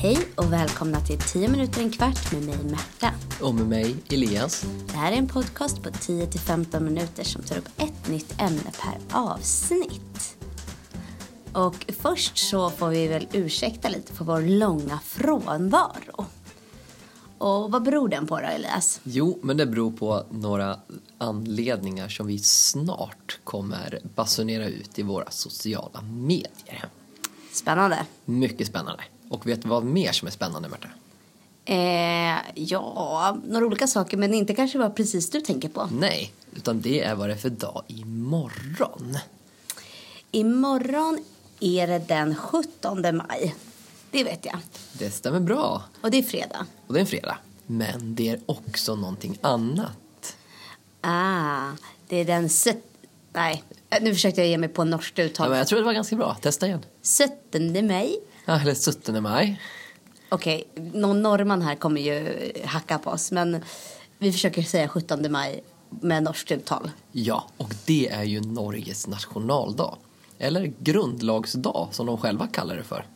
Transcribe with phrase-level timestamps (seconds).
[0.00, 3.14] Hej och välkomna till 10 minuter en kvart med mig Märta.
[3.42, 4.66] Och med mig, Elias.
[4.86, 9.18] Det här är en podcast på 10-15 minuter som tar upp ett nytt ämne per
[9.18, 10.36] avsnitt.
[11.52, 16.26] Och först så får vi väl ursäkta lite för vår långa frånvaro.
[17.38, 19.00] Och vad beror den på då, Elias?
[19.04, 20.80] Jo, men det beror på några
[21.18, 26.88] anledningar som vi snart kommer basunera ut i våra sociala medier.
[27.58, 28.06] Spännande.
[28.24, 29.02] Mycket spännande.
[29.28, 30.88] Och vet du vad mer som är spännande, Märta?
[31.64, 35.88] Eh, ja, några olika saker, men inte kanske vad precis du tänker på.
[35.92, 39.18] Nej, utan det är vad det är för dag imorgon.
[40.30, 41.18] Imorgon
[41.60, 43.54] är det den 17 maj.
[44.10, 44.58] Det vet jag.
[44.92, 45.82] Det stämmer bra.
[46.00, 46.66] Och det är fredag.
[46.86, 47.36] Och det är en fredag.
[47.66, 50.36] Men det är också någonting annat.
[51.00, 51.70] Ah,
[52.08, 52.48] det är den...
[53.32, 53.62] Nej,
[54.00, 55.48] nu försökte jag ge mig på norskt Ja, uttal.
[55.48, 56.34] men jag tror det var ganska bra.
[56.34, 56.84] Testa igen.
[57.08, 58.20] 17 maj.
[58.44, 59.60] Ja, eller 17 maj.
[60.28, 63.32] Okej, någon norrman här kommer ju hacka på oss.
[63.32, 63.62] Men
[64.18, 66.90] vi försöker säga 17 maj med norskt uttal.
[67.12, 69.96] Ja, och det är ju Norges nationaldag.
[70.38, 73.06] Eller grundlagsdag som de själva kallar det för.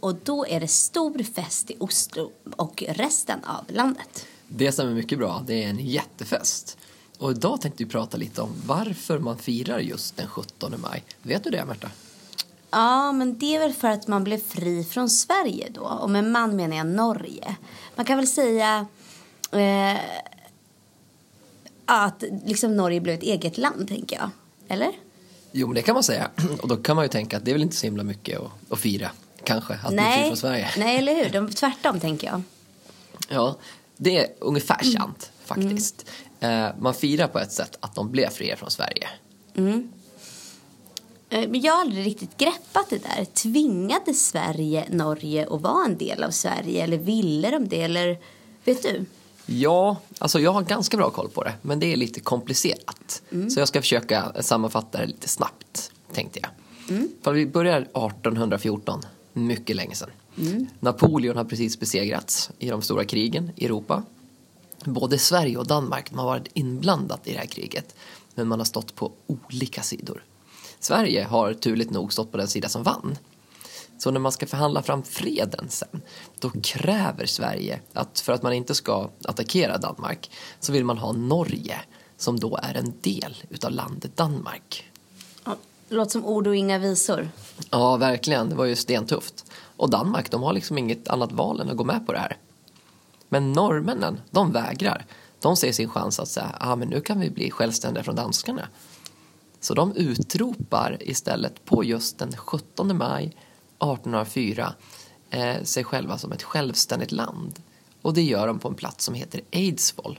[0.00, 4.26] Och då är det stor fest i Oslo och resten av landet.
[4.48, 5.42] Det stämmer mycket bra.
[5.46, 6.78] Det är en jättefest.
[7.18, 11.04] Och idag tänkte vi prata lite om varför man firar just den 17 maj.
[11.22, 11.90] Vet du det, Märta?
[12.74, 15.80] Ja, men det är väl för att man blev fri från Sverige då.
[15.82, 17.56] Och med man menar jag Norge.
[17.96, 18.86] Man kan väl säga
[19.52, 20.00] eh,
[21.86, 24.30] att liksom Norge blev ett eget land, tänker jag.
[24.68, 24.92] Eller?
[25.52, 26.30] Jo, men det kan man säga.
[26.62, 28.72] Och då kan man ju tänka att det är väl inte så himla mycket att,
[28.72, 29.10] att fira.
[29.44, 30.68] Kanske, att bli fri från Sverige.
[30.78, 31.30] nej, eller hur?
[31.30, 32.42] De, tvärtom, tänker jag.
[33.28, 33.56] Ja,
[33.96, 34.92] det är ungefär Mm.
[34.96, 36.10] sant faktiskt.
[36.40, 39.08] Eh, man firar på ett sätt att de blev fria från Sverige.
[39.54, 39.78] Eh,
[41.30, 43.24] Men jag har aldrig riktigt greppat det där.
[43.24, 46.84] Tvingade Sverige Norge att vara en del av Sverige?
[46.84, 47.82] Eller ville de det?
[47.82, 48.18] Eller
[48.64, 49.04] vet du?
[49.46, 53.22] Ja, alltså jag har ganska bra koll på det, men det är lite komplicerat.
[53.50, 56.50] Så jag ska försöka sammanfatta det lite snabbt, tänkte jag.
[57.22, 59.00] För vi börjar 1814,
[59.32, 60.10] mycket länge sedan.
[60.80, 64.02] Napoleon har precis besegrats i de stora krigen i Europa.
[64.84, 67.94] Både Sverige och Danmark har varit inblandat i det här kriget,
[68.34, 70.24] men man har stått på olika sidor.
[70.80, 73.18] Sverige har turligt nog stått på den sida som vann.
[73.98, 76.02] Så när man ska förhandla fram freden sen,
[76.38, 80.30] då kräver Sverige att för att man inte ska attackera Danmark
[80.60, 81.80] så vill man ha Norge
[82.16, 84.90] som då är en del utav landet Danmark.
[85.44, 85.56] Ja,
[85.88, 87.28] låter som ord och inga visor.
[87.70, 88.48] Ja, verkligen.
[88.48, 89.44] Det var ju stentufft.
[89.76, 92.36] Och Danmark, de har liksom inget annat val än att gå med på det här.
[93.28, 95.06] Men norrmännen, de vägrar.
[95.40, 98.68] De ser sin chans att säga, ah, men nu kan vi bli självständiga från danskarna.
[99.64, 104.74] Så de utropar istället på just den 17 maj 1804
[105.30, 107.62] eh, sig själva som ett självständigt land.
[108.02, 110.18] Och det gör de på en plats som heter Eidsvoll.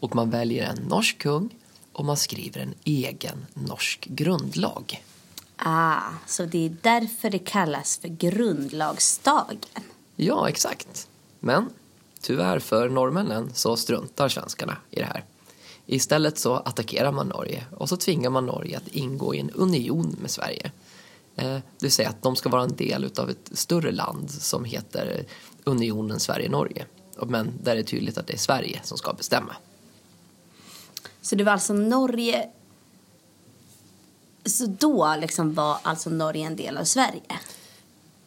[0.00, 1.50] Och man väljer en norsk kung
[1.92, 5.04] och man skriver en egen norsk grundlag.
[5.56, 9.82] Ah, så det är därför det kallas för grundlagsdagen.
[10.16, 11.08] Ja, exakt.
[11.40, 11.70] Men
[12.20, 15.24] tyvärr för norrmännen så struntar svenskarna i det här.
[15.90, 20.16] Istället så attackerar man Norge och så tvingar man Norge att ingå i en union
[20.20, 20.70] med Sverige.
[21.36, 24.64] Eh, Det vill säga att de ska vara en del av ett större land som
[24.64, 25.24] heter
[25.64, 26.86] Unionen Sverige-Norge.
[27.26, 29.56] Men där är det tydligt att det är Sverige som ska bestämma.
[31.22, 32.48] Så det var alltså Norge...
[34.44, 37.38] Så då liksom var alltså Norge en del av Sverige?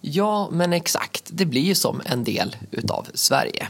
[0.00, 1.30] Ja, men exakt.
[1.32, 3.68] Det blir ju som en del utav Sverige.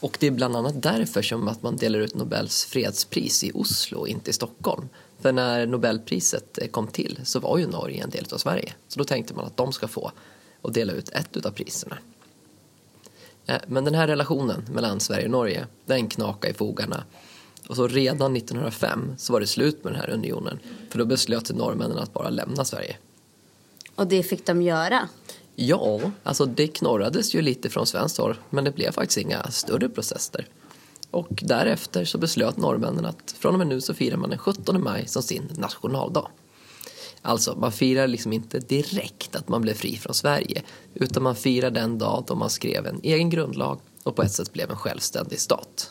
[0.00, 4.06] Och det är bland annat därför som att man delar ut Nobels fredspris i Oslo
[4.06, 4.88] inte i Stockholm.
[5.20, 8.74] För när Nobelpriset eh, kom till så var ju Norge en del av Sverige.
[8.88, 10.12] Så då tänkte man att de ska få
[10.60, 11.98] och dela ut ett av priserna.
[13.46, 17.04] Eh, men den här relationen mellan Sverige och Norge, den knakade i fogarna.
[17.68, 20.58] Och så redan 1905 så var det slut med den här unionen.
[20.90, 22.96] För då beslöt norrmännen att bara lämna Sverige.
[23.94, 25.08] Och det fick de göra?
[25.62, 29.88] Ja, alltså det knorrades ju lite från svenskt håll men det blev faktiskt inga större
[29.88, 30.48] processer.
[31.10, 34.82] Och därefter så beslöt norrmännen att från och med nu så firar man den 17
[34.82, 36.28] maj som sin nationaldag.
[37.22, 40.62] Alltså, man firar liksom inte direkt att man blev fri från Sverige
[40.94, 44.52] utan man firar den dag då man skrev en egen grundlag och på ett sätt
[44.52, 45.90] blev en självständig stat.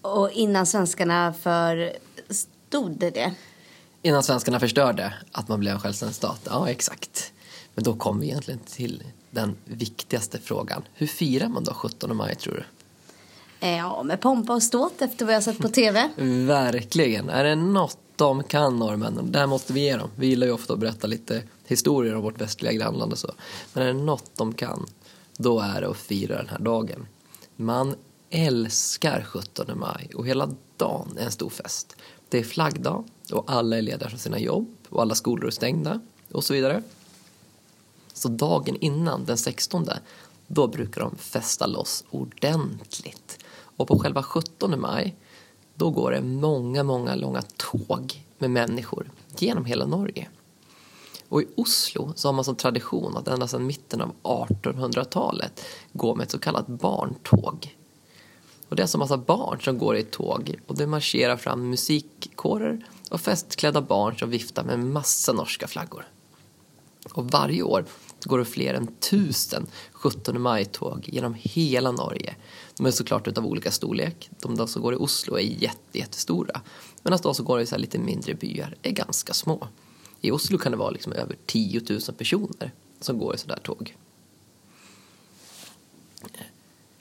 [0.00, 3.34] Och innan svenskarna förstod det?
[4.06, 6.40] Innan svenskarna förstörde att man blev en självständig stat.
[6.44, 7.32] Ja, exakt.
[7.74, 10.82] Men då kommer vi egentligen till den viktigaste frågan.
[10.94, 12.64] Hur firar man då 17 maj tror du?
[13.66, 16.10] Eh, Ja, med pompa och ståt efter vad jag sett på tv.
[16.46, 17.28] Verkligen.
[17.28, 19.32] Är det något de kan norrmännen.
[19.32, 20.10] Det här måste vi ge dem.
[20.16, 23.32] Vi gillar ju ofta att berätta lite historier om vårt västliga grannland och så.
[23.72, 24.86] Men är det något de kan,
[25.36, 27.06] då är det att fira den här dagen.
[27.56, 27.94] Man
[28.30, 31.96] älskar 17 maj och hela dagen är en stor fest.
[32.28, 36.00] Det är flaggdag och alla är lediga från sina jobb och alla skolor är stängda
[36.32, 36.82] och så vidare.
[38.12, 39.86] Så dagen innan, den 16,
[40.46, 43.38] då brukar de festa loss ordentligt.
[43.76, 45.16] Och på själva 17 maj,
[45.74, 50.28] då går det många, många långa tåg med människor genom hela Norge.
[51.28, 56.14] Och i Oslo så har man som tradition att ända sedan mitten av 1800-talet gå
[56.14, 57.76] med ett så kallat barntåg.
[58.68, 62.86] Och det är alltså massa barn som går i tåg och det marscherar fram musikkårer
[63.14, 66.06] och festklädda barn som viftar med massa norska flaggor.
[67.12, 67.84] Och varje år
[68.24, 72.36] går det fler än tusen 17 maj-tåg genom hela Norge.
[72.76, 74.30] De är såklart utav olika storlek.
[74.40, 76.60] De som går i Oslo är jätte, jättestora.
[77.02, 79.68] Medan de som går i så lite mindre byar är ganska små.
[80.20, 83.96] I Oslo kan det vara liksom över 10 000 personer som går i sådär tåg.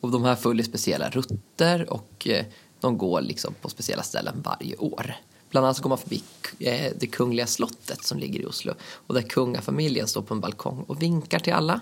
[0.00, 2.44] Och de här följer speciella rutter och eh,
[2.80, 5.14] de går liksom på speciella ställen varje år.
[5.54, 6.22] Bland annat så går man förbi
[6.58, 8.74] eh, det kungliga slottet som ligger i Oslo
[9.06, 11.80] och där kungafamiljen står på en balkong och vinkar till alla.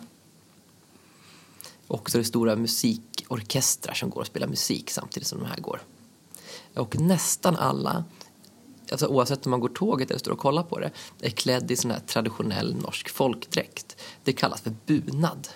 [1.87, 5.57] Och så är det stora musikorkestrar som går och spelar musik samtidigt som de här
[5.57, 5.83] går.
[6.75, 8.05] Och nästan alla,
[8.91, 10.91] alltså oavsett om man går tåget eller står och kollar på det,
[11.21, 13.97] är klädd i sån här traditionell norsk folkdräkt.
[14.25, 15.49] Det kallas för bunad.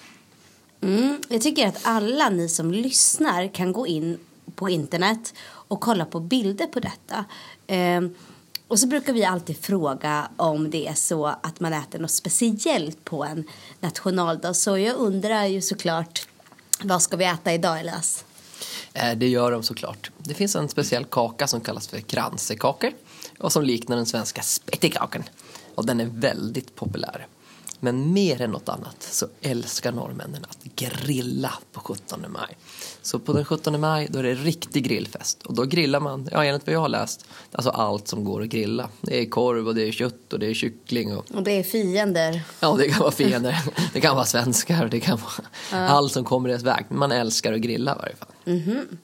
[0.81, 4.19] Mm, jag tycker att alla ni som lyssnar kan gå in
[4.54, 7.25] på internet och kolla på bilder på detta.
[7.66, 8.00] Eh,
[8.69, 13.04] och så brukar vi alltid fråga om det är så att man äter något speciellt
[13.04, 13.44] på en
[13.81, 14.54] nationaldag.
[14.54, 16.28] Så jag undrar ju såklart,
[16.82, 18.25] vad ska vi äta idag Elias?
[18.93, 20.10] Eh, det gör de såklart.
[20.19, 22.93] Det finns en speciell kaka som kallas för kransekakor
[23.38, 25.22] och som liknar den svenska spettekakan.
[25.75, 27.26] Och den är väldigt populär.
[27.81, 32.56] Men mer än något annat så älskar norrmännen att grilla på 17 maj.
[33.02, 36.44] Så på den 17 maj då är det riktig grillfest och då grillar man, ja
[36.44, 38.88] enligt vad jag har läst, alltså allt som går att grilla.
[39.00, 41.17] Det är korv och det är kött och det är kyckling.
[41.17, 42.43] Och, och det är fiender.
[42.61, 43.58] Ja, det kan vara fiender.
[43.93, 45.88] det kan vara svenskar, det kan vara ja.
[45.88, 46.84] allt som kommer i deras väg.
[46.88, 48.29] Man älskar att grilla i varje fall.
[48.44, 48.96] Mm -hmm.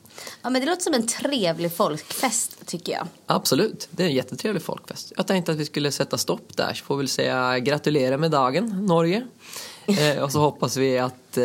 [0.43, 3.07] Ja, men det låter som en trevlig folkfest tycker jag.
[3.27, 5.13] Absolut, det är en jättetrevlig folkfest.
[5.17, 8.87] Jag tänkte att vi skulle sätta stopp där, så får vi säga gratulerar med dagen,
[8.87, 9.27] Norge.
[9.87, 11.45] eh, och så hoppas vi att eh,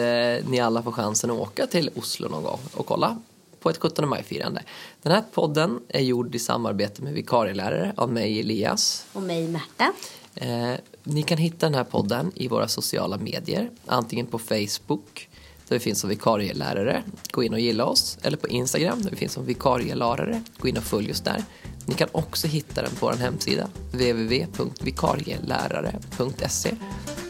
[0.49, 3.17] ni alla får chansen att åka till Oslo någon gång och kolla
[3.59, 4.63] på ett 17 maj-firande.
[5.01, 9.05] Den här podden är gjord i samarbete med vikarielärare av mig Elias.
[9.13, 9.93] Och mig Märta.
[10.35, 10.73] Eh,
[11.03, 15.29] ni kan hitta den här podden i våra sociala medier, antingen på Facebook,
[15.67, 17.03] där vi finns som vikarielärare.
[17.31, 18.17] Gå in och gilla oss.
[18.21, 20.41] Eller på Instagram där vi finns som vikarielärare.
[20.57, 21.43] Gå in och följ oss där.
[21.85, 26.75] Ni kan också hitta den på vår hemsida www.vikarielärare.se.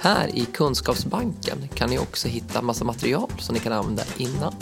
[0.02, 4.56] Här i Kunskapsbanken kan ni också hitta massa material som ni kan använda innan,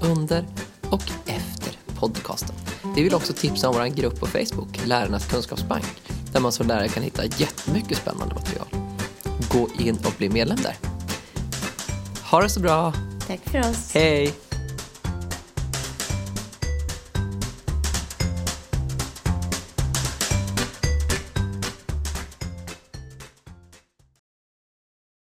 [0.00, 0.44] under
[0.90, 2.54] och efter podcasten.
[2.96, 5.84] Vi vill också tipsa om vår grupp på Facebook, Lärarnas kunskapsbank,
[6.32, 8.66] där man som lärare kan hitta jättemycket spännande material.
[9.50, 10.76] Gå in och bli medlem där.
[12.30, 13.07] Ha det så bra!
[13.28, 13.94] Tack för oss.
[13.94, 14.47] Hej!